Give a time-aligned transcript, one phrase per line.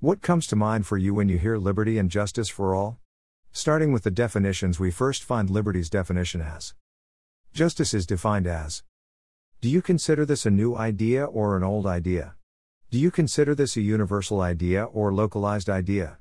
[0.00, 3.00] What comes to mind for you when you hear liberty and justice for all?
[3.50, 6.72] Starting with the definitions, we first find liberty's definition as
[7.52, 8.84] Justice is defined as
[9.60, 12.36] Do you consider this a new idea or an old idea?
[12.92, 16.18] Do you consider this a universal idea or localized idea?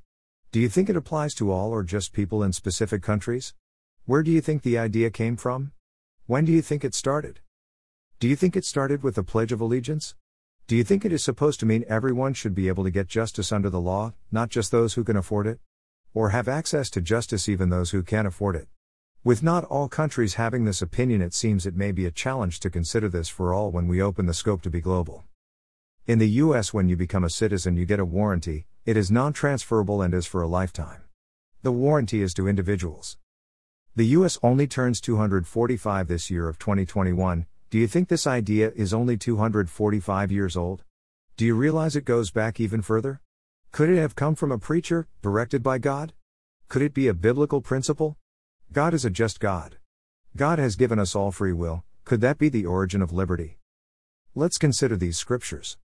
[0.52, 3.54] Do you think it applies to all or just people in specific countries?
[4.06, 5.72] Where do you think the idea came from?
[6.26, 7.42] When do you think it started?
[8.20, 10.16] Do you think it started with the Pledge of Allegiance?
[10.68, 13.54] Do you think it is supposed to mean everyone should be able to get justice
[13.54, 15.62] under the law, not just those who can afford it?
[16.14, 18.68] Or have access to justice even those who can't afford it?
[19.24, 22.70] With not all countries having this opinion, it seems it may be a challenge to
[22.70, 25.24] consider this for all when we open the scope to be global.
[26.06, 29.32] In the US, when you become a citizen, you get a warranty, it is non
[29.32, 31.04] transferable and is for a lifetime.
[31.64, 33.16] The warranty is to individuals.
[33.96, 38.94] The US only turns 245 this year of 2021, do you think this idea is
[38.94, 40.86] only 245 years old?
[41.36, 43.20] Do you realize it goes back even further?
[43.74, 46.14] Could it have come from a preacher, directed by God?
[46.70, 48.16] Could it be a biblical principle?
[48.72, 49.80] God is a just God.
[50.38, 53.58] God has given us all free will, could that be the origin of liberty?
[54.34, 55.78] Let's consider these scriptures.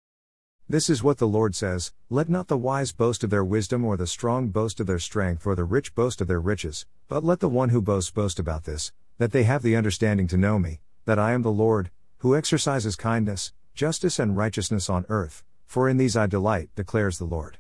[0.68, 3.96] This is what the Lord says Let not the wise boast of their wisdom, or
[3.96, 7.40] the strong boast of their strength, or the rich boast of their riches, but let
[7.40, 10.80] the one who boasts boast about this, that they have the understanding to know me,
[11.04, 15.96] that I am the Lord, who exercises kindness, justice, and righteousness on earth, for in
[15.96, 17.58] these I delight, declares the Lord.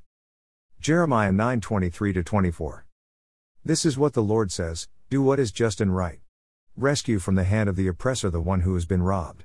[0.80, 2.86] Jeremiah 9 23 24.
[3.64, 6.20] This is what the Lord says Do what is just and right.
[6.76, 9.44] Rescue from the hand of the oppressor the one who has been robbed.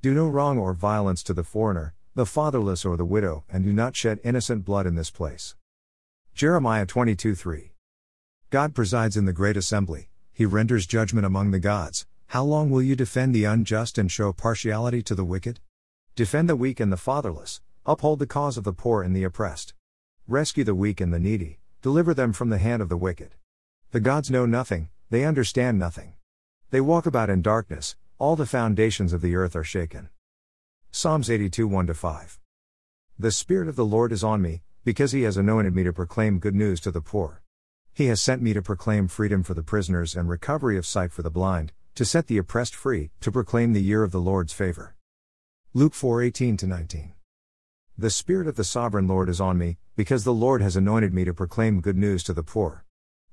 [0.00, 3.72] Do no wrong or violence to the foreigner, the fatherless, or the widow, and do
[3.72, 5.54] not shed innocent blood in this place.
[6.34, 7.72] Jeremiah 22 3.
[8.50, 12.06] God presides in the great assembly, he renders judgment among the gods.
[12.32, 15.60] How long will you defend the unjust and show partiality to the wicked?
[16.16, 19.74] Defend the weak and the fatherless, uphold the cause of the poor and the oppressed.
[20.26, 23.34] Rescue the weak and the needy, deliver them from the hand of the wicked.
[23.90, 26.14] The gods know nothing, they understand nothing.
[26.70, 30.08] They walk about in darkness, all the foundations of the earth are shaken.
[30.90, 32.40] Psalms 82 1 5.
[33.18, 36.38] The Spirit of the Lord is on me, because he has anointed me to proclaim
[36.38, 37.42] good news to the poor.
[37.92, 41.20] He has sent me to proclaim freedom for the prisoners and recovery of sight for
[41.20, 44.94] the blind to set the oppressed free, to proclaim the year of the Lord's favor.
[45.74, 47.12] Luke 4:18 19.
[47.98, 51.24] The Spirit of the Sovereign Lord is on me, because the Lord has anointed me
[51.24, 52.86] to proclaim good news to the poor.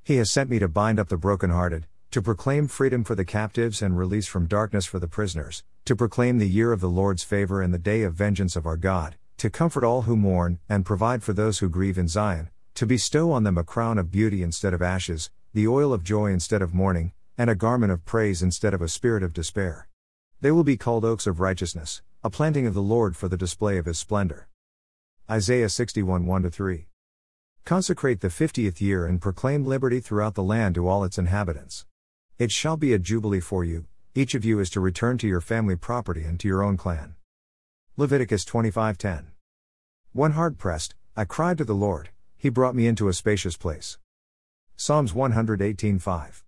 [0.04, 3.82] He has sent me to bind up the brokenhearted, to proclaim freedom for the captives
[3.82, 7.62] and release from darkness for the prisoners, to proclaim the year of the Lord's favor
[7.62, 11.24] and the day of vengeance of our God, to comfort all who mourn, and provide
[11.24, 14.74] for those who grieve in Zion, to bestow on them a crown of beauty instead
[14.74, 18.74] of ashes, the oil of joy instead of mourning, and a garment of praise instead
[18.74, 19.88] of a spirit of despair.
[20.42, 23.78] They will be called oaks of righteousness, a planting of the Lord for the display
[23.78, 24.50] of his splendor.
[25.32, 26.88] Isaiah 61 1 3.
[27.64, 31.86] Consecrate the 50th year and proclaim liberty throughout the land to all its inhabitants.
[32.38, 35.40] It shall be a jubilee for you, each of you is to return to your
[35.40, 37.16] family property and to your own clan.
[37.96, 39.28] Leviticus 25:10.
[40.12, 43.98] When hard pressed, I cried to the Lord, he brought me into a spacious place.
[44.76, 46.44] Psalms 118:5.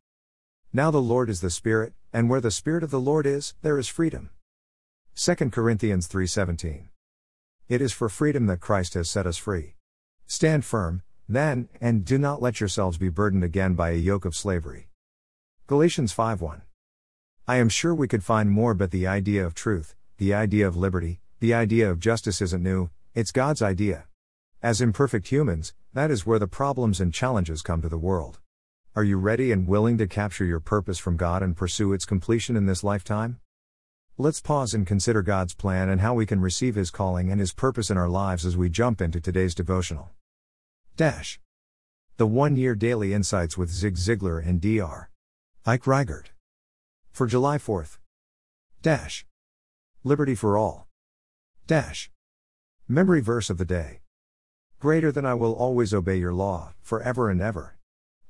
[0.74, 3.78] Now the Lord is the Spirit, and where the Spirit of the Lord is, there
[3.78, 4.30] is freedom.
[5.16, 6.88] 2 Corinthians 3:17.
[7.68, 9.76] It is for freedom that Christ has set us free.
[10.28, 14.34] Stand firm, then, and do not let yourselves be burdened again by a yoke of
[14.34, 14.88] slavery.
[15.68, 16.62] Galatians 5:1.
[17.50, 20.78] I am sure we could find more, but the idea of truth, the idea of
[20.78, 24.08] liberty, the idea of justice isn't new, it's God's idea.
[24.64, 28.40] As imperfect humans, that is where the problems and challenges come to the world.
[28.94, 32.58] Are you ready and willing to capture your purpose from God and pursue its completion
[32.58, 33.40] in this lifetime?
[34.18, 37.54] Let's pause and consider God's plan and how we can receive His calling and His
[37.54, 40.10] purpose in our lives as we jump into today's devotional.
[40.98, 41.40] Dash.
[42.18, 45.10] The one year daily insights with Zig Ziglar and Dr.
[45.66, 46.26] Ike Reighard.
[47.14, 47.98] For July 4th.
[48.82, 49.26] Dash.
[50.04, 50.90] Liberty for all.
[51.66, 52.12] Dash.
[52.90, 54.02] Memory verse of the day.
[54.82, 57.78] Greater than I will always obey your law, forever and ever.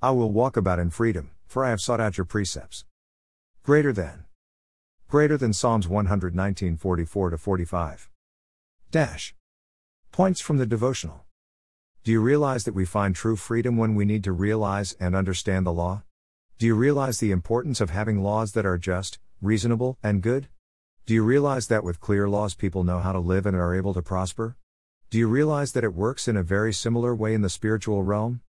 [0.03, 2.85] I will walk about in freedom, for I have sought out your precepts.
[3.61, 4.25] Greater than.
[5.07, 8.09] Greater than Psalms 119 44 45.
[8.89, 9.35] Dash.
[10.11, 11.25] Points from the devotional.
[12.03, 15.67] Do you realize that we find true freedom when we need to realize and understand
[15.67, 16.01] the law?
[16.57, 20.47] Do you realize the importance of having laws that are just, reasonable, and good?
[21.05, 23.93] Do you realize that with clear laws people know how to live and are able
[23.93, 24.57] to prosper?
[25.11, 28.41] Do you realize that it works in a very similar way in the spiritual realm?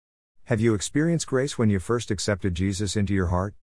[0.51, 3.55] Have you experienced grace when you first accepted Jesus into your heart?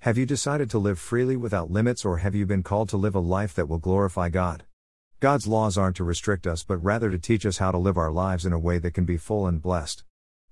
[0.00, 3.14] Have you decided to live freely without limits or have you been called to live
[3.14, 4.64] a life that will glorify God?
[5.20, 8.10] God's laws aren't to restrict us but rather to teach us how to live our
[8.10, 10.02] lives in a way that can be full and blessed.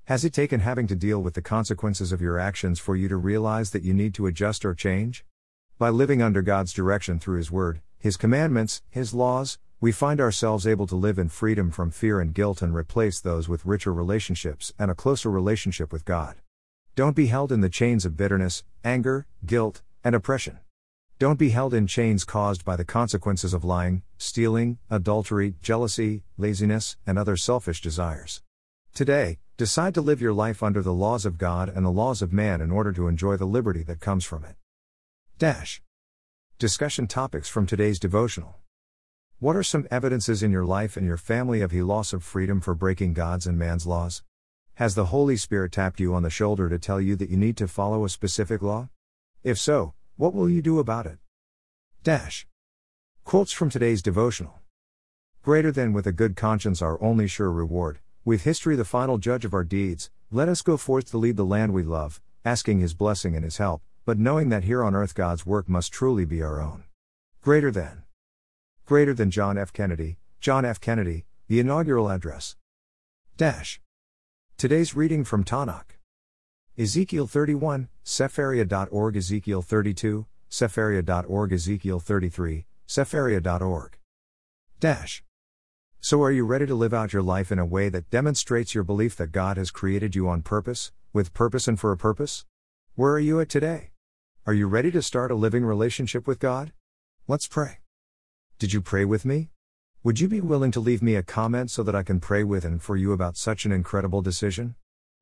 [0.05, 3.17] Has it taken having to deal with the consequences of your actions for you to
[3.17, 5.25] realize that you need to adjust or change?
[5.77, 10.67] By living under God's direction through His Word, His commandments, His laws, we find ourselves
[10.67, 14.75] able to live in freedom from fear and guilt and replace those with richer relationships
[14.79, 16.37] and a closer relationship with God.
[16.95, 20.59] Don't be held in the chains of bitterness, anger, guilt, and oppression.
[21.19, 26.99] Don't be held in chains caused by the consequences of lying, stealing, adultery, jealousy, laziness,
[27.07, 28.43] and other selfish desires.
[28.95, 32.35] Today, decide to live your life under the laws of God and the laws of
[32.35, 34.57] man in order to enjoy the liberty that comes from it.
[35.39, 35.81] Dash.
[36.59, 38.60] Discussion topics from today's devotional.
[39.41, 42.61] What are some evidences in your life and your family of he loss of freedom
[42.61, 44.23] for breaking God's and man's laws?
[44.75, 47.57] Has the Holy Spirit tapped you on the shoulder to tell you that you need
[47.57, 48.91] to follow a specific law?
[49.43, 51.17] If so, what will you do about it?
[52.05, 52.47] Dash.
[53.25, 54.61] Quotes from today's devotional.
[55.43, 59.47] Greater than with a good conscience our only sure reward, with history the final judge
[59.47, 62.93] of our deeds, let us go forth to lead the land we love, asking his
[62.93, 66.43] blessing and his help, but knowing that here on earth God's work must truly be
[66.43, 66.85] our own.
[67.41, 68.03] Greater than.
[68.91, 69.73] Greater than John F.
[69.73, 70.81] Kennedy, John F.
[70.81, 72.57] Kennedy, the inaugural address.
[73.37, 73.81] Dash.
[74.57, 75.93] Today's reading from Tanakh.
[76.77, 83.97] Ezekiel 31, Sefaria.org, Ezekiel 32, Sefaria.org, Ezekiel 33, Sefaria.org.
[84.81, 85.23] Dash.
[86.01, 88.83] So are you ready to live out your life in a way that demonstrates your
[88.83, 92.45] belief that God has created you on purpose, with purpose and for a purpose?
[92.97, 93.91] Where are you at today?
[94.47, 96.73] Are you ready to start a living relationship with God?
[97.29, 97.80] Let's pray.
[98.61, 99.49] Did you pray with me?
[100.05, 102.63] Would you be willing to leave me a comment so that I can pray with
[102.63, 104.75] and for you about such an incredible decision?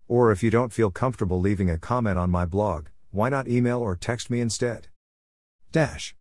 [0.08, 3.78] Or if you don't feel comfortable leaving a comment on my blog, why not email
[3.78, 4.88] or text me instead?
[5.70, 6.16] Dash.